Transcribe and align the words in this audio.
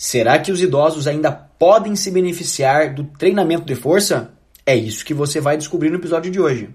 Será 0.00 0.38
que 0.38 0.52
os 0.52 0.62
idosos 0.62 1.08
ainda 1.08 1.32
podem 1.32 1.96
se 1.96 2.08
beneficiar 2.12 2.94
do 2.94 3.02
treinamento 3.02 3.64
de 3.64 3.74
força? 3.74 4.30
É 4.64 4.76
isso 4.76 5.04
que 5.04 5.12
você 5.12 5.40
vai 5.40 5.56
descobrir 5.56 5.90
no 5.90 5.96
episódio 5.96 6.30
de 6.30 6.40
hoje. 6.40 6.70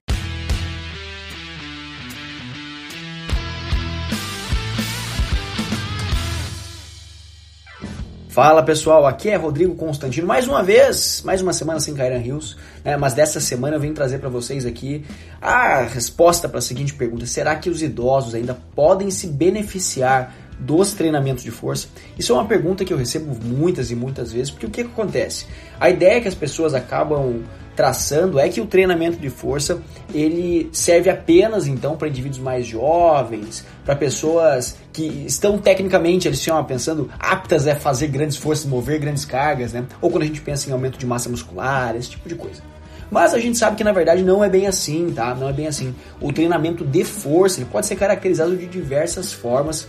Fala 8.28 8.62
pessoal, 8.62 9.06
aqui 9.06 9.30
é 9.30 9.38
Rodrigo 9.38 9.74
Constantino. 9.76 10.28
Mais 10.28 10.46
uma 10.46 10.62
vez, 10.62 11.22
mais 11.24 11.42
uma 11.42 11.54
semana 11.54 11.80
sem 11.80 11.94
Kairan 11.94 12.18
Rios, 12.18 12.58
né? 12.84 12.98
mas 12.98 13.14
dessa 13.14 13.40
semana 13.40 13.78
eu 13.78 13.80
venho 13.80 13.94
trazer 13.94 14.20
para 14.20 14.28
vocês 14.28 14.66
aqui 14.66 15.06
a 15.42 15.84
resposta 15.84 16.50
para 16.50 16.60
a 16.60 16.62
seguinte 16.62 16.94
pergunta: 16.94 17.26
será 17.26 17.56
que 17.56 17.70
os 17.70 17.82
idosos 17.82 18.36
ainda 18.36 18.58
podem 18.76 19.10
se 19.10 19.28
beneficiar 19.28 20.43
dos 20.64 20.94
treinamentos 20.94 21.44
de 21.44 21.52
força? 21.52 21.88
Isso 22.18 22.32
é 22.32 22.36
uma 22.36 22.46
pergunta 22.46 22.84
que 22.84 22.94
eu 22.94 22.98
recebo 22.98 23.38
muitas 23.44 23.92
e 23.92 23.96
muitas 23.96 24.32
vezes, 24.32 24.50
porque 24.50 24.66
o 24.66 24.70
que, 24.70 24.84
que 24.84 24.90
acontece? 24.90 25.46
A 25.80 25.90
ideia 25.90 26.22
que 26.22 26.28
as 26.28 26.36
pessoas 26.36 26.74
acabam 26.74 27.44
traçando 27.76 28.40
é 28.40 28.48
que 28.50 28.62
o 28.62 28.66
treinamento 28.66 29.18
de 29.18 29.30
força 29.30 29.82
ele 30.14 30.70
serve 30.72 31.10
apenas 31.10 31.68
então 31.68 31.96
para 31.96 32.08
indivíduos 32.08 32.40
mais 32.40 32.66
jovens, 32.66 33.66
para 33.84 33.96
pessoas 33.96 34.78
que 34.92 35.26
estão 35.26 35.58
tecnicamente 35.58 36.28
eles 36.28 36.40
estão 36.40 36.64
pensando 36.64 37.10
aptas 37.20 37.68
a 37.68 37.76
fazer 37.76 38.08
grandes 38.08 38.38
forças, 38.38 38.66
mover 38.66 39.00
grandes 39.00 39.26
cargas, 39.26 39.74
né? 39.74 39.86
Ou 40.02 40.10
quando 40.10 40.24
a 40.24 40.26
gente 40.26 40.42
pensa 40.42 40.70
em 40.70 40.74
aumento 40.74 40.98
de 40.98 41.06
massa 41.06 41.30
muscular, 41.30 41.96
esse 41.96 42.12
tipo 42.12 42.30
de 42.30 42.36
coisa. 42.36 42.62
Mas 43.10 43.34
a 43.34 43.40
gente 43.40 43.58
sabe 43.58 43.76
que 43.76 43.84
na 43.84 43.92
verdade 43.92 44.24
não 44.24 44.44
é 44.44 44.50
bem 44.50 44.68
assim, 44.68 45.12
tá? 45.14 45.36
Não 45.36 45.50
é 45.50 45.54
bem 45.54 45.68
assim. 45.68 45.94
O 46.20 46.32
treinamento 46.32 46.84
de 46.84 47.04
força 47.04 47.60
ele 47.60 47.70
pode 47.72 47.86
ser 47.86 47.96
caracterizado 47.96 48.56
de 48.56 48.66
diversas 48.66 49.32
formas 49.32 49.88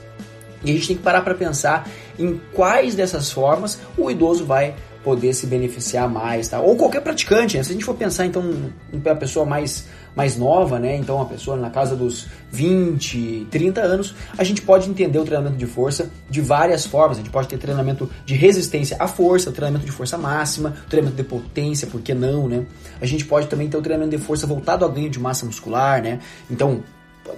e 0.65 0.71
a 0.71 0.75
gente 0.75 0.89
tem 0.89 0.97
que 0.97 1.03
parar 1.03 1.21
para 1.23 1.35
pensar 1.35 1.89
em 2.19 2.41
quais 2.53 2.95
dessas 2.95 3.31
formas 3.31 3.79
o 3.97 4.11
idoso 4.11 4.45
vai 4.45 4.75
poder 5.05 5.35
se 5.35 5.47
beneficiar 5.47 6.09
mais, 6.09 6.49
tá? 6.49 6.61
Ou 6.61 6.75
qualquer 6.77 7.03
praticante, 7.03 7.59
né? 7.59 7.63
Se 7.63 7.71
a 7.71 7.73
gente 7.75 7.85
for 7.85 7.95
pensar 7.95 8.25
então 8.25 8.43
em 8.91 8.97
uma 8.97 9.15
pessoa 9.15 9.45
mais 9.45 9.87
mais 10.17 10.37
nova, 10.37 10.79
né? 10.79 10.97
Então 10.97 11.17
uma 11.17 11.27
pessoa 11.27 11.57
na 11.57 11.71
casa 11.71 11.97
dos 11.97 12.27
20, 12.51 13.49
30 13.51 13.81
anos, 13.81 14.15
a 14.39 14.45
gente 14.45 14.63
pode 14.63 14.89
entender 14.89 15.19
o 15.19 15.25
treinamento 15.25 15.57
de 15.57 15.67
força 15.67 16.11
de 16.31 16.41
várias 16.41 16.87
formas. 16.87 17.19
A 17.19 17.21
gente 17.21 17.31
pode 17.31 17.49
ter 17.49 17.59
treinamento 17.59 18.09
de 18.25 18.35
resistência 18.35 18.97
à 19.01 19.09
força, 19.09 19.51
treinamento 19.51 19.85
de 19.85 19.93
força 19.93 20.17
máxima, 20.17 20.75
treinamento 20.89 21.21
de 21.21 21.29
potência, 21.29 21.87
por 21.89 22.01
que 22.01 22.15
não, 22.15 22.49
né? 22.49 22.65
A 23.01 23.07
gente 23.07 23.25
pode 23.25 23.49
também 23.49 23.69
ter 23.69 23.77
o 23.77 23.83
treinamento 23.83 24.17
de 24.17 24.23
força 24.23 24.47
voltado 24.47 24.85
ao 24.85 24.91
ganho 24.91 25.11
de 25.11 25.19
massa 25.19 25.45
muscular, 25.45 26.01
né? 26.01 26.21
Então, 26.49 26.83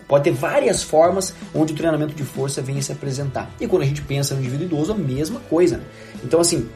pode 0.08 0.24
ter 0.24 0.32
várias 0.32 0.82
formas 0.82 1.34
onde 1.54 1.72
o 1.72 1.76
treinamento 1.76 2.14
de 2.14 2.24
força 2.24 2.60
vem 2.62 2.78
a 2.78 2.82
se 2.82 2.92
apresentar. 2.92 3.50
E 3.60 3.66
quando 3.66 3.82
a 3.82 3.86
gente 3.86 4.02
pensa 4.02 4.34
no 4.34 4.40
indivíduo 4.40 4.66
idoso, 4.66 4.92
a 4.92 4.96
mesma 4.96 5.40
coisa. 5.40 5.80
Então, 6.24 6.40
assim, 6.40 6.68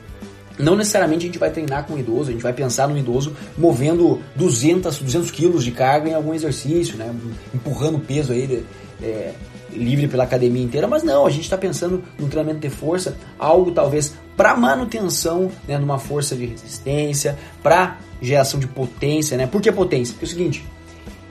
não 0.59 0.77
necessariamente 0.77 1.25
a 1.25 1.27
gente 1.27 1.39
vai 1.39 1.51
treinar 1.51 1.87
com 1.87 1.95
o 1.95 1.99
idoso, 1.99 2.29
a 2.29 2.33
gente 2.33 2.43
vai 2.43 2.53
pensar 2.53 2.87
no 2.89 2.97
idoso 2.97 3.35
movendo 3.57 4.21
200, 4.37 4.99
200 4.99 5.31
quilos 5.31 5.65
de 5.65 5.73
carga 5.73 6.09
em 6.09 6.15
algum 6.15 6.35
exercício, 6.35 6.97
né? 6.97 7.13
empurrando 7.55 7.99
peso 7.99 8.33
aí 8.33 8.65
é, 9.03 9.33
livre 9.73 10.09
pela 10.09 10.25
academia 10.25 10.63
inteira, 10.63 10.87
mas 10.87 11.03
não, 11.03 11.27
a 11.27 11.31
gente 11.31 11.45
está 11.45 11.57
pensando 11.57 12.03
no 12.19 12.29
treinamento 12.29 12.61
de 12.61 12.71
força, 12.71 13.17
algo 13.39 13.71
talvez 13.73 14.15
para 14.37 14.57
manutenção 14.57 15.51
né, 15.67 15.79
numa 15.79 15.99
força 15.99 16.35
de 16.35 16.47
resistência, 16.47 17.39
para 17.63 17.99
geração 18.21 18.59
de 18.59 18.67
potência. 18.67 19.37
Né? 19.37 19.47
Por 19.47 19.61
que 19.61 19.71
potência? 19.71 20.15
Porque 20.15 20.27
é 20.27 20.29
o 20.29 20.31
seguinte, 20.31 20.65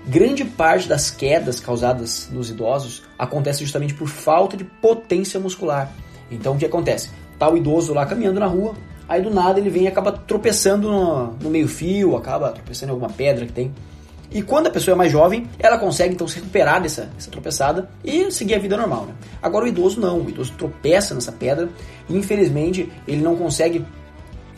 grande 0.10 0.44
parte 0.44 0.88
das 0.88 1.12
quedas 1.12 1.60
causadas 1.60 2.30
nos 2.32 2.50
idosos 2.50 3.04
acontece 3.18 3.64
justamente 3.64 3.94
por 3.94 4.08
falta 4.08 4.58
de 4.58 4.64
potência 4.64 5.40
muscular. 5.40 5.92
Então 6.32 6.56
o 6.56 6.58
que 6.58 6.66
acontece? 6.66 7.12
Tá 7.38 7.48
o 7.48 7.56
idoso 7.56 7.94
lá 7.94 8.08
caminhando 8.08 8.40
na 8.40 8.48
rua, 8.48 8.74
aí 9.08 9.22
do 9.22 9.30
nada 9.30 9.60
ele 9.60 9.70
vem 9.70 9.84
e 9.84 9.88
acaba 9.88 10.12
tropeçando 10.12 10.90
no, 10.90 11.34
no 11.34 11.50
meio 11.50 11.68
fio, 11.68 12.18
acaba 12.18 12.50
tropeçando 12.50 12.92
em 12.92 12.96
alguma 12.96 13.12
pedra 13.12 13.46
que 13.46 13.54
tem. 13.54 13.72
E 14.32 14.42
quando 14.42 14.68
a 14.68 14.72
pessoa 14.72 14.94
é 14.94 14.98
mais 14.98 15.12
jovem, 15.12 15.48
ela 15.60 15.78
consegue 15.78 16.14
então 16.14 16.28
se 16.28 16.36
recuperar 16.36 16.82
dessa, 16.82 17.04
dessa 17.06 17.30
tropeçada 17.30 17.90
e 18.04 18.32
seguir 18.32 18.56
a 18.56 18.60
vida 18.60 18.78
normal. 18.78 19.06
Né? 19.06 19.14
Agora 19.42 19.66
o 19.66 19.68
idoso 19.68 20.00
não, 20.00 20.22
o 20.22 20.30
idoso 20.30 20.54
tropeça 20.58 21.14
nessa 21.14 21.32
pedra 21.32 21.70
e 22.08 22.18
infelizmente 22.18 22.92
ele 23.08 23.22
não 23.22 23.36
consegue 23.36 23.86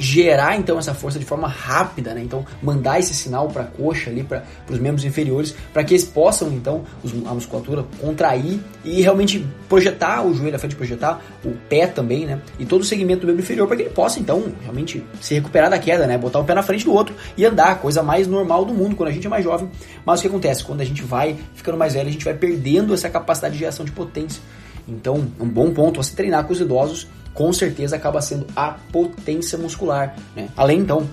gerar 0.02 0.58
então 0.58 0.80
essa 0.80 0.94
força 0.94 1.20
de 1.20 1.26
forma 1.26 1.48
rápida, 1.48 2.14
né? 2.14 2.22
Então 2.24 2.44
mandar 2.62 3.00
esse 3.00 3.14
sinal 3.14 3.48
para 3.50 3.64
a 3.64 3.66
coxa 3.66 4.10
ali, 4.10 4.24
para 4.24 4.44
os 4.70 4.80
membros 4.80 5.06
inferiores, 5.06 5.56
para 5.72 5.84
que 5.84 5.94
eles 5.94 6.04
possam 6.04 6.52
então 6.52 6.84
os, 7.04 7.14
a 7.26 7.34
musculatura 7.34 7.86
contrair 8.00 8.60
e 8.84 9.02
realmente 9.02 9.46
projetar 9.70 10.26
o 10.26 10.34
joelho 10.34 10.56
à 10.56 10.60
frente, 10.60 10.76
projetar 10.76 11.22
o 11.46 11.52
pé 11.70 11.86
também, 11.86 12.26
né? 12.26 12.42
E 12.58 12.66
todo 12.66 12.82
o 12.82 12.84
segmento 12.84 13.22
do 13.22 13.28
membro 13.28 13.44
inferior 13.44 13.68
para 13.68 13.78
que 13.78 13.84
ele 13.84 13.92
possa 13.92 14.20
então 14.20 14.52
realmente 14.62 15.04
se 15.22 15.36
recuperar 15.36 15.70
da 15.70 15.78
queda, 15.78 16.08
né? 16.08 16.18
Botar 16.18 16.40
um 16.40 16.46
pé 16.46 16.56
na 16.56 16.64
frente 16.64 16.84
do 16.84 16.94
outro 16.94 17.16
e 17.38 17.46
andar, 17.46 17.80
coisa 17.80 18.02
mais 18.02 18.28
normal 18.28 18.66
do 18.66 18.74
mundo 18.74 18.96
quando 18.96 19.10
a 19.10 19.12
gente 19.12 19.28
é 19.28 19.30
mais 19.30 19.44
jovem. 19.44 19.70
Mas 20.04 20.20
o 20.20 20.24
que 20.24 20.28
acontece 20.28 20.64
quando 20.64 20.82
a 20.82 20.86
gente 20.86 21.04
vai 21.04 21.38
ficando 21.54 21.78
mais 21.78 21.94
velho, 21.94 22.10
a 22.10 22.12
gente 22.12 22.26
vai 22.26 22.34
perdendo 22.34 22.94
essa 22.94 23.10
capacidade 23.10 23.54
de 23.54 23.60
geração 23.60 23.86
de 23.86 23.92
potência. 23.92 24.42
Então, 24.88 25.28
um 25.40 25.48
bom 25.48 25.72
ponto 25.72 26.02
você 26.02 26.16
treinar 26.16 26.44
com 26.46 26.54
os 26.54 26.60
idosos 26.60 27.08
com 27.34 27.52
certeza 27.54 27.96
acaba 27.96 28.22
sendo 28.22 28.46
a 28.56 28.76
potência 28.92 29.58
muscular. 29.58 30.16
Né? 30.36 30.50
Além 30.56 30.80
então, 30.80 31.08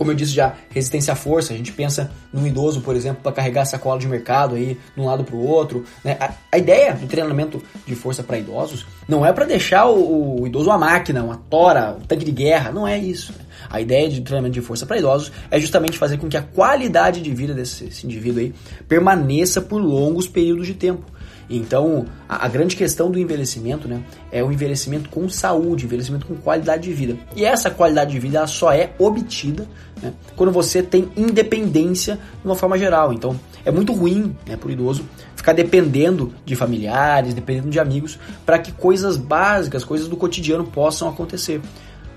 como 0.00 0.12
eu 0.12 0.14
disse 0.14 0.32
já, 0.32 0.54
resistência 0.70 1.12
à 1.12 1.14
força. 1.14 1.52
A 1.52 1.56
gente 1.58 1.72
pensa 1.72 2.10
num 2.32 2.46
idoso, 2.46 2.80
por 2.80 2.96
exemplo, 2.96 3.22
para 3.22 3.32
carregar 3.32 3.66
sacola 3.66 3.98
de 3.98 4.08
mercado 4.08 4.54
aí 4.54 4.78
de 4.96 4.98
um 4.98 5.04
lado 5.04 5.24
para 5.24 5.36
o 5.36 5.46
outro. 5.46 5.84
Né? 6.02 6.16
A, 6.18 6.32
a, 6.52 6.56
ideia 6.56 6.94
do 6.94 7.06
treinamento 7.06 7.62
de 7.86 7.94
força 7.94 8.22
para 8.22 8.38
idosos 8.38 8.86
não 9.06 9.26
é 9.26 9.30
para 9.30 9.44
deixar 9.44 9.84
o, 9.90 10.40
o, 10.40 10.46
idoso 10.46 10.70
uma 10.70 10.78
máquina, 10.78 11.22
uma 11.22 11.36
tora, 11.50 11.98
um 12.00 12.00
tanque 12.00 12.24
de 12.24 12.32
guerra. 12.32 12.72
Não 12.72 12.88
é 12.88 12.96
isso. 12.96 13.32
Né? 13.32 13.44
A 13.68 13.78
ideia 13.78 14.08
de 14.08 14.22
treinamento 14.22 14.54
de 14.54 14.62
força 14.62 14.86
para 14.86 14.96
idosos 14.96 15.30
é 15.50 15.60
justamente 15.60 15.98
fazer 15.98 16.16
com 16.16 16.30
que 16.30 16.36
a 16.38 16.42
qualidade 16.42 17.20
de 17.20 17.34
vida 17.34 17.52
desse 17.52 17.84
indivíduo 18.02 18.40
aí 18.40 18.54
permaneça 18.88 19.60
por 19.60 19.82
longos 19.82 20.26
períodos 20.26 20.66
de 20.66 20.72
tempo. 20.72 21.04
Então, 21.50 22.06
a, 22.28 22.46
a, 22.46 22.48
grande 22.48 22.76
questão 22.76 23.10
do 23.10 23.18
envelhecimento, 23.18 23.88
né, 23.88 24.04
é 24.30 24.42
o 24.42 24.52
envelhecimento 24.52 25.10
com 25.10 25.28
saúde, 25.28 25.84
envelhecimento 25.84 26.24
com 26.24 26.36
qualidade 26.36 26.84
de 26.84 26.92
vida. 26.92 27.16
E 27.34 27.44
essa 27.44 27.68
qualidade 27.68 28.12
de 28.12 28.20
vida 28.20 28.38
ela 28.38 28.46
só 28.46 28.72
é 28.72 28.92
obtida 28.98 29.66
né, 30.00 30.12
quando 30.36 30.52
você 30.52 30.80
tem 30.80 31.10
independência 31.16 32.14
de 32.14 32.46
uma 32.46 32.54
forma 32.54 32.78
geral. 32.78 33.12
Então, 33.12 33.38
é 33.64 33.70
muito 33.72 33.92
ruim 33.92 34.36
né, 34.46 34.56
para 34.56 34.68
o 34.68 34.70
idoso 34.70 35.04
ficar 35.34 35.52
dependendo 35.52 36.32
de 36.44 36.54
familiares, 36.54 37.34
dependendo 37.34 37.70
de 37.70 37.80
amigos, 37.80 38.16
para 38.46 38.58
que 38.58 38.70
coisas 38.70 39.16
básicas, 39.16 39.82
coisas 39.82 40.06
do 40.06 40.16
cotidiano 40.16 40.64
possam 40.64 41.08
acontecer. 41.08 41.60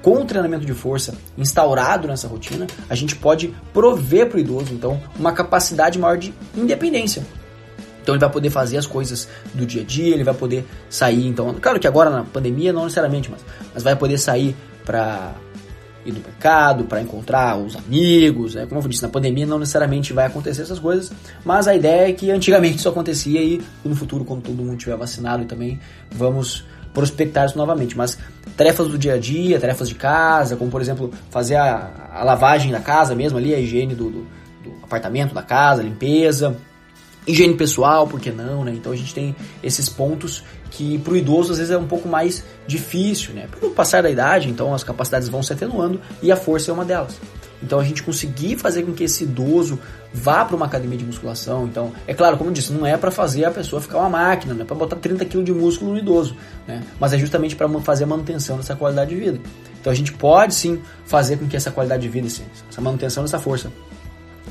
Com 0.03 0.21
o 0.21 0.25
treinamento 0.25 0.65
de 0.65 0.73
força 0.73 1.15
instaurado 1.37 2.09
nessa 2.09 2.27
rotina, 2.27 2.67
a 2.89 2.93
gente 2.93 3.15
pode 3.15 3.55
prover 3.73 4.27
para 4.27 4.37
o 4.37 4.39
idoso, 4.39 4.73
então, 4.73 5.01
uma 5.17 5.31
capacidade 5.31 5.97
maior 5.97 6.17
de 6.17 6.33
independência. 6.55 7.25
Então 8.03 8.13
ele 8.13 8.19
vai 8.19 8.29
poder 8.29 8.49
fazer 8.49 8.77
as 8.77 8.85
coisas 8.85 9.27
do 9.53 9.65
dia 9.65 9.81
a 9.81 9.85
dia, 9.85 10.13
ele 10.13 10.23
vai 10.23 10.33
poder 10.33 10.65
sair, 10.89 11.25
então, 11.25 11.55
claro 11.59 11.79
que 11.79 11.87
agora 11.87 12.09
na 12.09 12.23
pandemia 12.23 12.71
não 12.71 12.83
necessariamente, 12.83 13.31
mas, 13.31 13.41
mas 13.73 13.81
vai 13.81 13.95
poder 13.95 14.17
sair 14.17 14.55
para 14.85 15.33
ir 16.05 16.11
no 16.11 16.19
mercado, 16.19 16.83
para 16.83 17.01
encontrar 17.01 17.57
os 17.57 17.77
amigos, 17.77 18.55
né? 18.55 18.65
como 18.65 18.81
eu 18.81 18.87
disse, 18.89 19.01
na 19.01 19.07
pandemia 19.07 19.45
não 19.45 19.57
necessariamente 19.57 20.11
vai 20.11 20.25
acontecer 20.25 20.63
essas 20.63 20.79
coisas, 20.79 21.13
mas 21.45 21.65
a 21.65 21.73
ideia 21.73 22.09
é 22.09 22.13
que 22.13 22.29
antigamente 22.29 22.77
isso 22.77 22.89
acontecia 22.89 23.41
e 23.41 23.61
no 23.85 23.95
futuro, 23.95 24.25
quando 24.25 24.41
todo 24.41 24.61
mundo 24.61 24.77
tiver 24.77 24.97
vacinado 24.97 25.45
também, 25.45 25.79
vamos 26.11 26.65
prospectar 26.93 27.45
isso 27.45 27.57
novamente. 27.57 27.97
Mas 27.97 28.17
tarefas 28.55 28.87
do 28.87 28.97
dia 28.97 29.13
a 29.13 29.17
dia, 29.17 29.59
tarefas 29.59 29.89
de 29.89 29.95
casa, 29.95 30.55
como 30.55 30.69
por 30.69 30.81
exemplo 30.81 31.11
fazer 31.29 31.55
a, 31.55 32.09
a 32.13 32.23
lavagem 32.23 32.71
da 32.71 32.79
casa 32.79 33.15
mesmo 33.15 33.37
ali, 33.37 33.55
a 33.55 33.59
higiene 33.59 33.95
do, 33.95 34.09
do, 34.09 34.27
do 34.63 34.73
apartamento, 34.83 35.33
da 35.33 35.41
casa, 35.41 35.81
limpeza, 35.81 36.55
higiene 37.27 37.55
pessoal, 37.55 38.07
por 38.07 38.19
que 38.19 38.31
não, 38.31 38.63
né? 38.63 38.71
Então 38.73 38.91
a 38.91 38.95
gente 38.95 39.13
tem 39.13 39.35
esses 39.61 39.89
pontos 39.89 40.43
que 40.71 40.97
para 40.97 41.13
o 41.13 41.17
idoso 41.17 41.51
às 41.51 41.57
vezes 41.57 41.71
é 41.71 41.77
um 41.77 41.87
pouco 41.87 42.07
mais 42.07 42.43
difícil, 42.67 43.33
né? 43.33 43.47
Pelo 43.59 43.71
passar 43.71 44.03
da 44.03 44.09
idade, 44.09 44.49
então 44.49 44.73
as 44.73 44.83
capacidades 44.83 45.29
vão 45.29 45.43
se 45.43 45.53
atenuando 45.53 46.01
e 46.21 46.31
a 46.31 46.35
força 46.35 46.71
é 46.71 46.73
uma 46.73 46.85
delas. 46.85 47.19
Então 47.61 47.79
a 47.79 47.83
gente 47.83 48.03
conseguir 48.03 48.57
fazer 48.57 48.83
com 48.83 48.91
que 48.91 49.05
esse 49.05 49.23
idoso 49.23 49.79
vá 50.13 50.43
para 50.43 50.55
uma 50.55 50.65
academia 50.65 50.97
de 50.97 51.05
musculação, 51.05 51.65
então, 51.65 51.93
é 52.05 52.13
claro, 52.13 52.37
como 52.37 52.49
eu 52.49 52.53
disse, 52.53 52.73
não 52.73 52.85
é 52.85 52.97
para 52.97 53.09
fazer 53.09 53.45
a 53.45 53.51
pessoa 53.51 53.81
ficar 53.81 53.99
uma 53.99 54.09
máquina, 54.09 54.53
não 54.53 54.63
é 54.63 54.65
para 54.65 54.75
botar 54.75 54.97
30 54.97 55.23
kg 55.25 55.43
de 55.43 55.53
músculo 55.53 55.93
no 55.93 55.97
idoso, 55.97 56.35
né? 56.67 56.83
Mas 56.99 57.13
é 57.13 57.17
justamente 57.17 57.55
para 57.55 57.69
fazer 57.79 58.03
a 58.03 58.07
manutenção 58.07 58.57
dessa 58.57 58.75
qualidade 58.75 59.11
de 59.11 59.15
vida. 59.15 59.39
Então 59.79 59.91
a 59.91 59.95
gente 59.95 60.11
pode 60.11 60.53
sim 60.53 60.81
fazer 61.05 61.37
com 61.37 61.47
que 61.47 61.55
essa 61.55 61.71
qualidade 61.71 62.01
de 62.01 62.09
vida, 62.09 62.27
essa 62.27 62.81
manutenção 62.81 63.23
dessa 63.23 63.39
força 63.39 63.71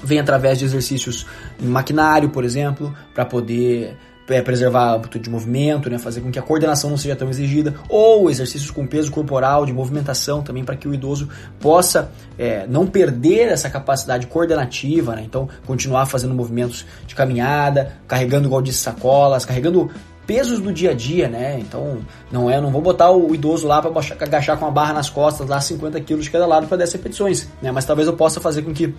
vem 0.02 0.18
através 0.18 0.58
de 0.58 0.64
exercícios 0.64 1.26
em 1.60 1.66
maquinário, 1.66 2.30
por 2.30 2.44
exemplo, 2.44 2.94
para 3.14 3.24
poder 3.24 3.96
é, 4.28 4.40
preservar 4.40 4.84
a 4.84 4.94
amplitude 4.94 5.24
de 5.24 5.30
movimento, 5.30 5.90
né, 5.90 5.98
fazer 5.98 6.20
com 6.20 6.30
que 6.30 6.38
a 6.38 6.42
coordenação 6.42 6.88
não 6.90 6.96
seja 6.96 7.16
tão 7.16 7.28
exigida, 7.28 7.74
ou 7.88 8.30
exercícios 8.30 8.70
com 8.70 8.86
peso 8.86 9.10
corporal, 9.10 9.66
de 9.66 9.72
movimentação 9.72 10.42
também, 10.42 10.64
para 10.64 10.76
que 10.76 10.88
o 10.88 10.94
idoso 10.94 11.28
possa 11.60 12.10
é, 12.38 12.66
não 12.66 12.86
perder 12.86 13.48
essa 13.48 13.68
capacidade 13.68 14.26
coordenativa, 14.26 15.16
né, 15.16 15.22
então 15.24 15.48
continuar 15.66 16.06
fazendo 16.06 16.34
movimentos 16.34 16.86
de 17.06 17.14
caminhada, 17.14 17.96
carregando 18.06 18.46
igual 18.46 18.62
de 18.62 18.72
sacolas, 18.72 19.44
carregando 19.44 19.90
pesos 20.26 20.60
do 20.60 20.72
dia 20.72 20.92
a 20.92 20.94
dia, 20.94 21.28
né? 21.28 21.58
Então, 21.58 21.98
não 22.30 22.48
é, 22.48 22.60
não 22.60 22.70
vou 22.70 22.80
botar 22.80 23.10
o 23.10 23.34
idoso 23.34 23.66
lá 23.66 23.82
para 23.82 23.90
agachar 24.20 24.56
com 24.56 24.66
a 24.66 24.70
barra 24.70 24.92
nas 24.92 25.10
costas, 25.10 25.48
lá 25.48 25.60
50 25.60 26.00
quilos 26.00 26.24
de 26.24 26.30
cada 26.30 26.46
lado 26.46 26.68
para 26.68 26.76
10 26.76 26.92
repetições, 26.92 27.48
né? 27.60 27.72
Mas 27.72 27.84
talvez 27.84 28.06
eu 28.06 28.14
possa 28.14 28.40
fazer 28.40 28.62
com 28.62 28.72
que 28.72 28.94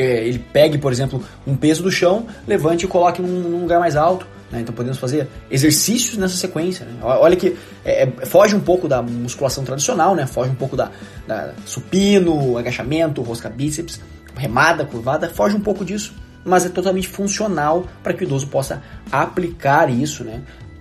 ele 0.00 0.38
pegue, 0.38 0.78
por 0.78 0.92
exemplo, 0.92 1.22
um 1.46 1.56
peso 1.56 1.82
do 1.82 1.90
chão, 1.90 2.26
levante 2.46 2.84
e 2.84 2.88
coloque 2.88 3.20
num, 3.20 3.40
num 3.48 3.60
lugar 3.60 3.80
mais 3.80 3.96
alto. 3.96 4.26
Né? 4.50 4.60
Então 4.60 4.74
podemos 4.74 4.98
fazer 4.98 5.28
exercícios 5.50 6.16
nessa 6.16 6.36
sequência. 6.36 6.84
Né? 6.84 6.98
Olha 7.02 7.36
que 7.36 7.56
é, 7.84 8.02
é, 8.02 8.26
foge 8.26 8.54
um 8.54 8.60
pouco 8.60 8.88
da 8.88 9.00
musculação 9.00 9.64
tradicional, 9.64 10.14
né? 10.14 10.26
foge 10.26 10.50
um 10.50 10.54
pouco 10.54 10.76
da, 10.76 10.90
da 11.26 11.54
supino, 11.64 12.58
agachamento, 12.58 13.22
rosca 13.22 13.48
bíceps, 13.48 14.00
remada, 14.36 14.84
curvada, 14.84 15.28
foge 15.28 15.54
um 15.54 15.60
pouco 15.60 15.84
disso, 15.84 16.14
mas 16.44 16.64
é 16.64 16.68
totalmente 16.68 17.08
funcional 17.08 17.86
para 18.02 18.12
que 18.12 18.24
o 18.24 18.26
idoso 18.26 18.46
possa 18.48 18.82
aplicar 19.12 19.90
isso, 19.90 20.24
né? 20.24 20.40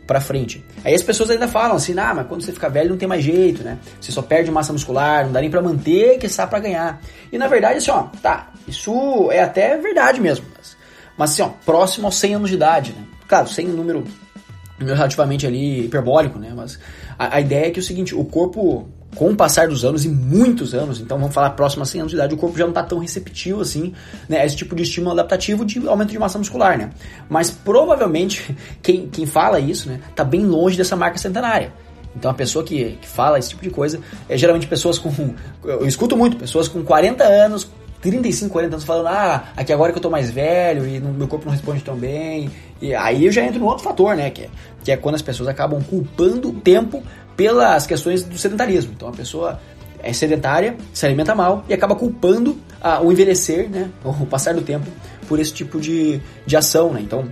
Para 0.09 0.19
frente. 0.19 0.65
Aí 0.83 0.95
as 0.95 1.03
pessoas 1.03 1.29
ainda 1.29 1.47
falam 1.47 1.75
assim, 1.75 1.93
ah, 1.99 2.15
mas 2.15 2.25
quando 2.25 2.41
você 2.41 2.51
fica 2.51 2.67
velho 2.67 2.89
não 2.89 2.97
tem 2.97 3.07
mais 3.07 3.23
jeito, 3.23 3.63
né? 3.63 3.77
Você 4.01 4.11
só 4.11 4.23
perde 4.23 4.49
massa 4.49 4.73
muscular, 4.73 5.23
não 5.23 5.31
dá 5.31 5.39
nem 5.39 5.51
para 5.51 5.61
manter, 5.61 6.17
que 6.17 6.25
está 6.25 6.47
para 6.47 6.57
ganhar. 6.57 6.99
E 7.31 7.37
na 7.37 7.47
verdade 7.47 7.77
assim, 7.77 7.91
ó, 7.91 8.07
tá, 8.19 8.51
isso 8.67 9.29
é 9.31 9.43
até 9.43 9.77
verdade 9.77 10.19
mesmo, 10.19 10.47
mas, 10.57 10.75
mas 11.15 11.31
assim, 11.33 11.43
ó, 11.43 11.49
próximo 11.63 12.07
aos 12.07 12.15
100 12.15 12.33
anos 12.33 12.49
de 12.49 12.55
idade, 12.55 12.91
né? 12.93 13.03
Claro, 13.27 13.47
100 13.47 13.67
é 13.67 13.69
um 13.69 13.73
número 13.73 14.03
relativamente 14.79 15.45
ali 15.45 15.85
hiperbólico, 15.85 16.39
né? 16.39 16.53
Mas 16.55 16.79
a, 17.19 17.35
a 17.35 17.39
ideia 17.39 17.67
é 17.67 17.69
que 17.69 17.79
é 17.79 17.83
o 17.83 17.85
seguinte, 17.85 18.15
o 18.15 18.25
corpo 18.25 18.89
com 19.15 19.31
o 19.31 19.35
passar 19.35 19.67
dos 19.67 19.83
anos 19.83 20.05
e 20.05 20.09
muitos 20.09 20.73
anos, 20.73 20.99
então 20.99 21.17
vamos 21.17 21.33
falar 21.33 21.51
próximo 21.51 21.83
a 21.83 21.85
100 21.85 22.01
anos 22.01 22.11
de 22.11 22.17
idade, 22.17 22.33
o 22.33 22.37
corpo 22.37 22.57
já 22.57 22.63
não 22.63 22.71
está 22.71 22.83
tão 22.83 22.99
receptivo 22.99 23.61
assim, 23.61 23.93
né, 24.27 24.39
a 24.41 24.45
esse 24.45 24.55
tipo 24.55 24.75
de 24.75 24.83
estímulo 24.83 25.11
adaptativo 25.13 25.65
de 25.65 25.85
aumento 25.87 26.11
de 26.11 26.19
massa 26.19 26.37
muscular, 26.37 26.77
né? 26.77 26.91
Mas 27.27 27.49
provavelmente 27.49 28.55
quem, 28.81 29.07
quem 29.07 29.25
fala 29.25 29.59
isso, 29.59 29.89
né, 29.89 29.99
tá 30.15 30.23
bem 30.23 30.45
longe 30.45 30.77
dessa 30.77 30.95
marca 30.95 31.17
centenária. 31.17 31.73
Então 32.15 32.29
a 32.31 32.33
pessoa 32.33 32.63
que, 32.63 32.97
que 33.01 33.07
fala 33.07 33.37
esse 33.39 33.49
tipo 33.49 33.61
de 33.61 33.69
coisa 33.69 33.99
é 34.27 34.37
geralmente 34.37 34.67
pessoas 34.67 34.97
com. 34.97 35.11
Eu 35.63 35.85
escuto 35.85 36.17
muito, 36.17 36.37
pessoas 36.37 36.67
com 36.67 36.83
40 36.83 37.23
anos, 37.23 37.69
35, 38.01 38.51
40 38.51 38.75
anos 38.75 38.85
falando, 38.85 39.07
ah, 39.07 39.49
aqui 39.55 39.73
agora 39.73 39.91
que 39.91 39.97
eu 39.97 40.01
tô 40.01 40.09
mais 40.09 40.31
velho 40.31 40.87
e 40.87 40.99
meu 40.99 41.27
corpo 41.27 41.45
não 41.45 41.51
responde 41.51 41.81
tão 41.81 41.95
bem. 41.95 42.49
E 42.81 42.93
aí 42.95 43.25
eu 43.25 43.31
já 43.31 43.43
entro 43.43 43.59
no 43.59 43.65
outro 43.65 43.83
fator, 43.83 44.15
né? 44.15 44.29
Que 44.29 44.43
é, 44.43 44.49
que 44.83 44.91
é 44.91 44.97
quando 44.97 45.15
as 45.15 45.21
pessoas 45.21 45.49
acabam 45.49 45.81
culpando 45.83 46.49
o 46.49 46.53
tempo 46.53 47.03
pelas 47.35 47.85
questões 47.85 48.23
do 48.23 48.37
sedentarismo. 48.37 48.93
Então 48.95 49.09
a 49.09 49.11
pessoa 49.11 49.59
é 50.01 50.13
sedentária, 50.13 50.75
se 50.93 51.05
alimenta 51.05 51.35
mal 51.35 51.63
e 51.67 51.73
acaba 51.73 51.95
culpando 51.95 52.57
ah, 52.81 53.01
o 53.01 53.11
envelhecer, 53.11 53.69
né? 53.69 53.89
O 54.03 54.25
passar 54.25 54.53
do 54.53 54.61
tempo 54.61 54.87
por 55.27 55.39
esse 55.39 55.53
tipo 55.53 55.79
de, 55.79 56.21
de 56.45 56.57
ação, 56.57 56.93
né? 56.93 57.01
Então 57.01 57.27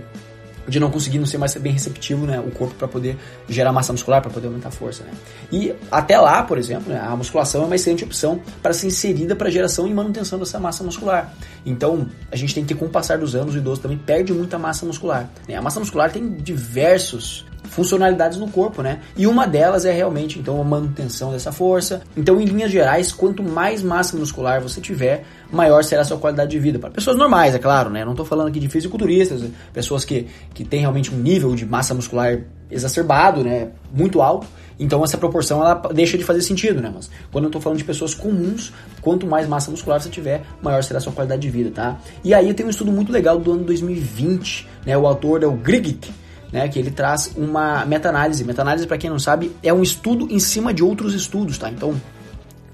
de 0.68 0.78
não 0.78 0.90
conseguir 0.90 1.18
não 1.18 1.26
ser 1.26 1.38
mais 1.38 1.54
bem 1.56 1.72
receptivo, 1.72 2.26
né, 2.26 2.38
o 2.38 2.50
corpo 2.50 2.74
para 2.74 2.86
poder 2.86 3.16
gerar 3.48 3.72
massa 3.72 3.92
muscular, 3.92 4.20
para 4.20 4.30
poder 4.30 4.46
aumentar 4.48 4.68
a 4.68 4.72
força, 4.72 5.02
né. 5.02 5.10
E 5.50 5.74
até 5.90 6.18
lá, 6.18 6.42
por 6.42 6.58
exemplo, 6.58 6.92
né, 6.92 7.00
a 7.00 7.16
musculação 7.16 7.62
é 7.62 7.66
uma 7.66 7.74
excelente 7.74 8.04
opção 8.04 8.40
para 8.62 8.72
ser 8.72 8.86
inserida 8.88 9.34
para 9.34 9.50
geração 9.50 9.86
e 9.86 9.94
manutenção 9.94 10.38
dessa 10.38 10.60
massa 10.60 10.84
muscular. 10.84 11.32
Então, 11.64 12.08
a 12.30 12.36
gente 12.36 12.54
tem 12.54 12.64
que 12.64 12.74
com 12.74 12.86
o 12.86 12.88
passar 12.88 13.18
dos 13.18 13.34
anos, 13.34 13.54
o 13.54 13.58
idoso 13.58 13.80
também 13.80 13.98
perde 13.98 14.32
muita 14.32 14.58
massa 14.58 14.84
muscular. 14.84 15.28
Né? 15.48 15.56
A 15.56 15.62
massa 15.62 15.80
muscular 15.80 16.10
tem 16.12 16.30
diversos 16.30 17.46
funcionalidades 17.68 18.38
no 18.38 18.48
corpo, 18.48 18.82
né? 18.82 19.00
E 19.16 19.26
uma 19.26 19.46
delas 19.46 19.84
é 19.84 19.92
realmente 19.92 20.38
então 20.38 20.60
a 20.60 20.64
manutenção 20.64 21.32
dessa 21.32 21.52
força. 21.52 22.02
Então, 22.16 22.40
em 22.40 22.44
linhas 22.44 22.70
gerais, 22.70 23.12
quanto 23.12 23.42
mais 23.42 23.82
massa 23.82 24.16
muscular 24.16 24.60
você 24.60 24.80
tiver, 24.80 25.24
maior 25.52 25.84
será 25.84 26.02
a 26.02 26.04
sua 26.04 26.18
qualidade 26.18 26.50
de 26.50 26.58
vida. 26.58 26.78
Para 26.78 26.90
pessoas 26.90 27.16
normais, 27.16 27.54
é 27.54 27.58
claro, 27.58 27.90
né? 27.90 28.04
Não 28.04 28.12
estou 28.12 28.26
falando 28.26 28.48
aqui 28.48 28.58
de 28.58 28.68
fisiculturistas, 28.68 29.42
pessoas 29.72 30.04
que, 30.04 30.26
que 30.54 30.64
têm 30.64 30.80
realmente 30.80 31.14
um 31.14 31.18
nível 31.18 31.54
de 31.54 31.64
massa 31.64 31.94
muscular 31.94 32.38
exacerbado, 32.70 33.42
né? 33.42 33.68
Muito 33.92 34.20
alto. 34.20 34.46
Então 34.78 35.02
essa 35.02 35.18
proporção 35.18 35.60
ela 35.60 35.74
deixa 35.92 36.16
de 36.16 36.24
fazer 36.24 36.40
sentido, 36.42 36.80
né? 36.80 36.90
Mas 36.94 37.10
quando 37.32 37.44
eu 37.44 37.48
estou 37.48 37.60
falando 37.60 37.78
de 37.78 37.84
pessoas 37.84 38.14
comuns, 38.14 38.72
quanto 39.00 39.26
mais 39.26 39.48
massa 39.48 39.70
muscular 39.70 40.00
você 40.00 40.08
tiver, 40.08 40.42
maior 40.62 40.82
será 40.84 40.98
a 40.98 41.00
sua 41.00 41.12
qualidade 41.12 41.42
de 41.42 41.50
vida, 41.50 41.70
tá? 41.70 41.98
E 42.22 42.32
aí 42.32 42.54
tem 42.54 42.64
um 42.64 42.70
estudo 42.70 42.92
muito 42.92 43.10
legal 43.10 43.38
do 43.38 43.52
ano 43.52 43.64
2020, 43.64 44.68
né? 44.86 44.96
O 44.96 45.06
autor 45.06 45.42
é 45.42 45.46
o 45.46 45.52
Grigit, 45.52 46.12
né, 46.52 46.68
que 46.68 46.78
ele 46.78 46.90
traz 46.90 47.32
uma 47.36 47.84
meta-análise. 47.84 48.44
Meta-análise, 48.44 48.86
para 48.86 48.98
quem 48.98 49.10
não 49.10 49.18
sabe, 49.18 49.54
é 49.62 49.72
um 49.72 49.82
estudo 49.82 50.28
em 50.30 50.38
cima 50.38 50.72
de 50.72 50.82
outros 50.82 51.14
estudos, 51.14 51.58
tá? 51.58 51.70
Então, 51.70 52.00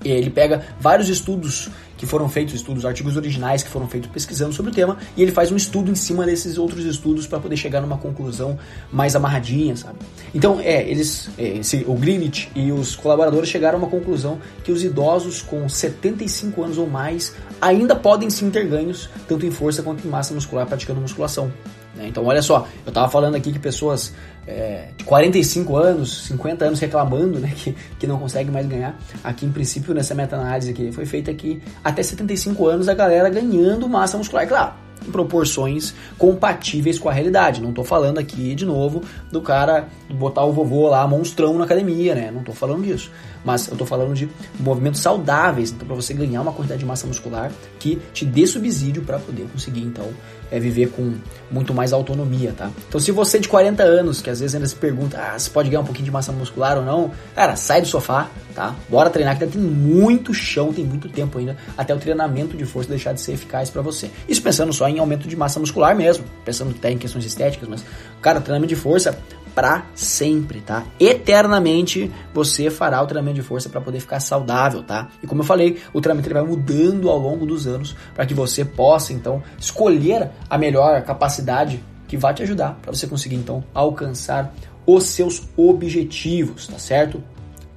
ele 0.05 0.31
pega 0.31 0.63
vários 0.79 1.09
estudos 1.09 1.71
que 1.97 2.07
foram 2.07 2.29
feitos, 2.29 2.55
estudos, 2.55 2.85
artigos 2.85 3.17
originais 3.17 3.63
que 3.63 3.71
foram 3.71 3.89
feitos 3.89 4.11
pesquisando 4.11 4.53
sobre 4.53 4.73
o 4.73 4.75
tema, 4.75 4.99
e 5.17 5.23
ele 5.23 5.33
faz 5.33 5.51
um 5.51 5.57
estudo 5.57 5.91
em 5.91 5.95
cima 5.95 6.27
desses 6.27 6.59
outros 6.59 6.85
estudos 6.85 7.27
para 7.27 7.39
poder 7.39 7.57
chegar 7.57 7.81
numa 7.81 7.97
conclusão 7.97 8.59
mais 8.93 9.17
amarradinha, 9.17 9.77
sabe? 9.77 9.99
Então, 10.35 10.61
é, 10.61 10.83
eles, 10.89 11.31
é, 11.39 11.59
esse, 11.59 11.85
o 11.87 11.95
Greenwich 11.95 12.51
e 12.55 12.73
os 12.73 12.95
colaboradores 12.97 13.49
chegaram 13.49 13.79
a 13.79 13.83
uma 13.83 13.89
conclusão 13.89 14.39
que 14.63 14.73
os 14.73 14.85
idosos 14.85 15.41
com 15.41 15.69
75 15.69 16.63
anos 16.63 16.79
ou 16.79 16.87
mais 16.87 17.35
ainda 17.61 17.95
podem 17.95 18.29
sim 18.29 18.51
ter 18.51 18.67
ganhos, 18.67 19.09
tanto 19.29 19.47
em 19.47 19.51
força 19.51 19.83
quanto 19.83 20.07
em 20.07 20.11
massa 20.11 20.35
muscular 20.35 20.67
praticando 20.67 21.01
musculação. 21.01 21.51
Né? 21.95 22.09
Então, 22.09 22.25
olha 22.25 22.43
só, 22.43 22.67
eu 22.85 22.89
estava 22.89 23.09
falando 23.09 23.35
aqui 23.35 23.53
que 23.53 23.59
pessoas 23.59 24.13
é, 24.47 24.89
de 24.97 25.05
45 25.05 25.77
anos, 25.77 26.25
50 26.27 26.65
anos 26.65 26.81
reclamando 26.81 27.39
né, 27.39 27.53
que, 27.55 27.75
que 27.99 28.07
não 28.07 28.19
conseguem 28.19 28.53
mais 28.53 28.67
ganhar. 28.67 28.99
Aqui, 29.23 29.47
em 29.47 29.53
princípio, 29.53 29.95
nessa 29.95 30.15
meta-análise 30.15 30.73
que 30.73 30.93
foi 30.93 31.07
feita 31.07 31.31
aqui, 31.31 31.63
até 31.83 32.03
75 32.03 32.67
anos 32.67 32.89
a 32.89 32.95
galera 32.95 33.29
ganhando 33.29 33.89
massa 33.89 34.19
muscular. 34.19 34.47
Claro, 34.47 34.73
em 35.07 35.11
proporções 35.11 35.95
compatíveis 36.19 36.99
com 36.99 37.09
a 37.09 37.13
realidade. 37.13 37.61
Não 37.61 37.71
estou 37.71 37.85
falando 37.85 38.19
aqui, 38.19 38.55
de 38.55 38.65
novo, 38.65 39.03
do 39.31 39.41
cara 39.41 39.89
botar 40.11 40.45
o 40.45 40.53
vovô 40.53 40.89
lá 40.89 41.07
monstrão 41.07 41.57
na 41.59 41.65
academia, 41.65 42.15
né? 42.15 42.31
Não 42.31 42.41
estou 42.41 42.55
falando 42.55 42.83
disso. 42.85 43.11
Mas 43.45 43.67
eu 43.69 43.73
estou 43.75 43.87
falando 43.87 44.15
de 44.15 44.29
movimentos 44.59 45.01
saudáveis, 45.01 45.71
então 45.71 45.87
para 45.87 45.97
você 45.97 46.15
ganhar 46.15 46.41
uma 46.41 46.53
quantidade 46.53 46.81
de 46.81 46.87
massa 46.87 47.07
muscular 47.07 47.53
que 47.79 47.97
te 48.13 48.25
dê 48.25 48.47
subsídio 48.47 49.03
para 49.03 49.19
poder 49.19 49.47
conseguir, 49.53 49.83
então, 49.83 50.09
é 50.55 50.61
viver 50.61 50.91
com 50.91 51.15
muito 51.51 51.75
mais 51.75 51.93
autonomia, 51.93 52.55
tá? 52.57 52.71
Então 52.89 53.01
se 53.01 53.11
você 53.11 53.41
de 53.41 53.49
40 53.49 53.83
anos, 53.83 54.23
que 54.23 54.31
às 54.31 54.39
vezes 54.39 54.55
ainda 54.55 54.69
se 54.69 54.77
pergunta, 54.77 55.19
ah, 55.19 55.37
você 55.37 55.51
pode 55.51 55.69
ganhar 55.69 55.81
um 55.81 55.85
pouquinho 55.85 56.05
de 56.05 56.13
massa 56.13 56.31
muscular 56.31 56.79
ou 56.79 56.85
não, 56.85 57.11
cara, 57.35 57.57
sai 57.57 57.81
do 57.81 57.89
sofá, 57.89 58.31
tá? 58.55 58.73
Bora 58.89 59.11
treinar, 59.11 59.37
que 59.37 59.43
ainda 59.43 59.53
tem 59.53 59.63
muito 59.63 60.33
chão, 60.33 60.73
tem 60.73 60.85
muito 60.85 61.09
tempo 61.09 61.39
ainda, 61.39 61.57
até 61.77 61.93
o 61.93 61.99
treinamento 61.99 62.57
de 62.57 62.65
força 62.65 62.89
deixar 62.89 63.13
de 63.13 63.21
ser 63.21 63.33
eficaz 63.33 63.69
para 63.69 63.83
você. 63.83 64.09
Isso 64.29 64.41
pensando 64.41 64.73
só 64.73 64.89
em 64.89 65.01
aumento 65.01 65.27
de 65.27 65.35
massa 65.35 65.59
muscular 65.59 65.97
mesmo, 65.97 66.25
pensando 66.45 66.71
até 66.71 66.93
em 66.93 66.99
questões 66.99 67.25
estéticas, 67.25 67.69
mas, 67.69 67.85
cara, 68.23 68.41
treinamento 68.41 68.73
de 68.73 68.81
força 68.81 69.19
para 69.55 69.87
sempre, 69.95 70.61
tá? 70.61 70.85
Eternamente 70.99 72.11
você 72.33 72.71
fará 72.71 73.01
o 73.03 73.07
treinamento 73.07 73.37
de 73.37 73.43
força 73.43 73.69
para 73.69 73.81
poder 73.81 74.01
ficar 74.01 74.21
saudável, 74.21 74.83
tá? 74.83 75.09
E 75.23 75.27
como 75.27 75.43
eu 75.43 75.47
falei, 75.47 75.81
o 75.93 76.01
treinamento 76.01 76.29
ele 76.29 76.35
vai 76.35 76.45
mudando 76.45 77.09
ao 77.09 77.19
longo 77.19 77.47
dos 77.47 77.67
anos 77.67 77.95
para 78.15 78.27
que 78.27 78.35
você 78.35 78.65
possa 78.65 79.13
então 79.13 79.43
escolher 79.59 80.31
a 80.51 80.59
melhor 80.59 81.03
capacidade 81.03 81.83
que 82.09 82.17
vai 82.17 82.35
te 82.35 82.43
ajudar 82.43 82.79
para 82.83 82.93
você 82.93 83.07
conseguir 83.07 83.37
então 83.37 83.65
alcançar 83.73 84.55
os 84.87 85.05
seus 85.05 85.43
objetivos, 85.57 86.67
tá 86.67 86.79
certo? 86.79 87.23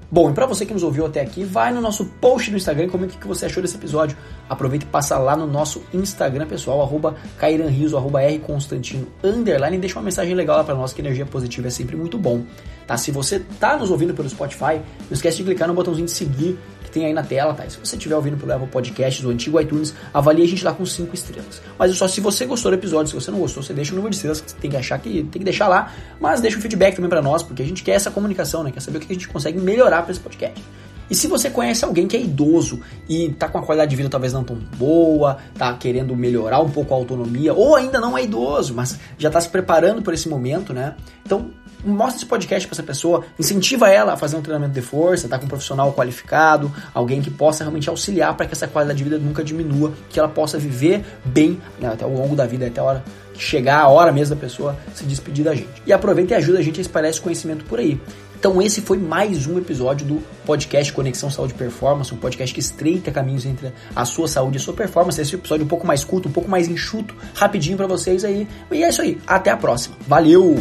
Bom, 0.09 0.29
e 0.29 0.33
para 0.33 0.45
você 0.45 0.65
que 0.65 0.73
nos 0.73 0.83
ouviu 0.83 1.05
até 1.05 1.19
aqui, 1.19 1.43
vai 1.43 1.73
no 1.73 1.81
nosso 1.81 2.05
post 2.05 2.49
no 2.49 2.55
Instagram 2.55 2.85
e 2.85 2.89
comenta 2.89 3.15
o 3.15 3.17
que 3.17 3.27
você 3.27 3.45
achou 3.45 3.61
desse 3.61 3.75
episódio. 3.75 4.15
Aproveita 4.49 4.85
e 4.85 4.87
passa 4.87 5.17
lá 5.17 5.35
no 5.35 5.45
nosso 5.45 5.83
Instagram 5.93 6.47
pessoal, 6.47 6.81
arroba 6.81 7.13
Rios, 7.69 7.93
arroba 7.93 8.19
Constantino, 8.41 9.05
underline, 9.21 9.75
e 9.75 9.79
deixa 9.79 9.99
uma 9.99 10.05
mensagem 10.05 10.33
legal 10.33 10.57
lá 10.57 10.63
para 10.63 10.75
nós, 10.75 10.93
que 10.93 11.01
energia 11.01 11.25
positiva 11.25 11.67
é 11.67 11.69
sempre 11.69 11.97
muito 11.97 12.17
bom. 12.17 12.43
Tá? 12.85 12.95
Se 12.95 13.11
você 13.11 13.41
tá 13.59 13.75
nos 13.75 13.91
ouvindo 13.91 14.13
pelo 14.13 14.29
Spotify, 14.29 14.75
não 14.75 15.11
esquece 15.11 15.37
de 15.37 15.43
clicar 15.43 15.67
no 15.67 15.73
botãozinho 15.73 16.05
de 16.05 16.11
seguir 16.13 16.57
que 16.87 16.91
tem 16.91 17.05
aí 17.05 17.13
na 17.13 17.23
tela, 17.23 17.53
tá? 17.53 17.65
E 17.65 17.69
se 17.69 17.77
você 17.77 17.97
estiver 17.97 18.15
ouvindo 18.15 18.37
pelo 18.37 18.53
Apple 18.53 18.67
Podcasts, 18.67 19.21
do 19.21 19.29
antigo 19.29 19.59
iTunes, 19.59 19.93
avalie 20.13 20.43
a 20.43 20.47
gente 20.47 20.63
lá 20.63 20.73
com 20.73 20.85
5 20.85 21.13
estrelas. 21.13 21.61
Mas 21.77 21.95
só 21.95 22.07
se 22.07 22.21
você 22.21 22.45
gostou 22.45 22.71
do 22.71 22.75
episódio, 22.75 23.09
se 23.09 23.15
você 23.15 23.29
não 23.29 23.39
gostou, 23.39 23.61
você 23.61 23.73
deixa 23.73 23.91
o 23.91 23.95
número 23.95 24.11
de 24.11 24.15
estrelas 24.15 24.41
que 24.41 24.51
você 24.51 24.57
tem 24.57 24.71
que 24.71 24.77
achar 24.77 24.97
que 24.97 25.09
tem 25.09 25.39
que 25.39 25.43
deixar 25.43 25.67
lá, 25.67 25.91
mas 26.19 26.39
deixa 26.39 26.57
o 26.57 26.61
feedback 26.61 26.95
também 26.95 27.09
para 27.09 27.21
nós, 27.21 27.43
porque 27.43 27.61
a 27.61 27.65
gente 27.65 27.83
quer 27.83 27.91
essa 27.91 28.09
comunicação, 28.09 28.63
né? 28.63 28.71
Quer 28.71 28.79
saber 28.79 28.97
o 28.97 29.01
que 29.01 29.11
a 29.11 29.15
gente 29.15 29.27
consegue 29.27 29.59
melhorar 29.59 30.01
para 30.03 30.11
esse 30.11 30.21
podcast. 30.21 30.63
E 31.09 31.15
se 31.15 31.27
você 31.27 31.49
conhece 31.49 31.85
alguém 31.85 32.07
que 32.07 32.17
é 32.17 32.21
idoso 32.21 32.81
e 33.07 33.29
tá 33.33 33.47
com 33.47 33.57
a 33.57 33.61
qualidade 33.63 33.89
de 33.89 33.95
vida 33.95 34.09
talvez 34.09 34.33
não 34.33 34.43
tão 34.43 34.57
boa, 34.77 35.37
tá 35.57 35.73
querendo 35.73 36.15
melhorar 36.15 36.59
um 36.61 36.69
pouco 36.69 36.93
a 36.93 36.97
autonomia, 36.97 37.53
ou 37.53 37.75
ainda 37.75 37.99
não 37.99 38.17
é 38.17 38.23
idoso, 38.23 38.73
mas 38.73 38.99
já 39.17 39.29
tá 39.29 39.39
se 39.39 39.49
preparando 39.49 40.01
por 40.01 40.13
esse 40.13 40.27
momento, 40.27 40.73
né? 40.73 40.95
Então, 41.25 41.49
mostra 41.85 42.17
esse 42.17 42.25
podcast 42.25 42.67
para 42.67 42.75
essa 42.75 42.83
pessoa, 42.83 43.25
incentiva 43.39 43.89
ela 43.89 44.13
a 44.13 44.17
fazer 44.17 44.35
um 44.35 44.41
treinamento 44.41 44.73
de 44.73 44.81
força, 44.81 45.27
tá 45.27 45.37
com 45.37 45.45
um 45.45 45.49
profissional 45.49 45.93
qualificado, 45.93 46.71
alguém 46.93 47.21
que 47.21 47.29
possa 47.29 47.63
realmente 47.63 47.89
auxiliar 47.89 48.35
para 48.35 48.45
que 48.45 48.53
essa 48.53 48.67
qualidade 48.67 48.97
de 48.97 49.03
vida 49.03 49.17
nunca 49.17 49.43
diminua, 49.43 49.93
que 50.09 50.19
ela 50.19 50.29
possa 50.29 50.57
viver 50.57 51.03
bem 51.23 51.61
né, 51.79 51.89
até 51.89 52.05
o 52.05 52.13
longo 52.13 52.35
da 52.35 52.45
vida, 52.45 52.67
até 52.67 52.79
a 52.79 52.83
hora 52.83 53.03
chegar 53.37 53.81
a 53.81 53.87
hora 53.87 54.11
mesmo 54.11 54.35
da 54.35 54.41
pessoa 54.41 54.75
se 54.95 55.03
despedir 55.03 55.45
da 55.45 55.53
gente. 55.53 55.81
E 55.85 55.93
aproveita 55.93 56.33
e 56.33 56.37
ajuda 56.37 56.59
a 56.59 56.61
gente 56.61 56.79
a 56.79 56.81
espalhar 56.81 57.11
esse 57.11 57.21
conhecimento 57.21 57.65
por 57.65 57.79
aí. 57.79 57.99
Então 58.39 58.61
esse 58.61 58.81
foi 58.81 58.99
mais 58.99 59.47
um 59.47 59.57
episódio 59.57 60.05
do 60.05 60.23
podcast 60.45 60.93
Conexão 60.93 61.29
Saúde 61.29 61.55
Performance, 61.55 62.13
um 62.13 62.17
podcast 62.17 62.53
que 62.53 62.59
estreita 62.59 63.11
caminhos 63.11 63.45
entre 63.45 63.73
a 63.95 64.05
sua 64.05 64.27
saúde 64.27 64.57
e 64.57 64.59
a 64.59 64.63
sua 64.63 64.75
performance. 64.75 65.19
Esse 65.19 65.33
episódio 65.33 65.65
um 65.65 65.69
pouco 65.69 65.87
mais 65.87 66.03
curto, 66.03 66.29
um 66.29 66.31
pouco 66.31 66.49
mais 66.49 66.67
enxuto, 66.67 67.15
rapidinho 67.33 67.77
para 67.77 67.87
vocês 67.87 68.23
aí. 68.23 68.47
E 68.71 68.83
é 68.83 68.89
isso 68.89 69.01
aí. 69.01 69.17
Até 69.25 69.49
a 69.49 69.57
próxima. 69.57 69.95
Valeu! 70.07 70.55